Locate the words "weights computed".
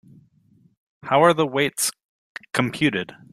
1.45-3.13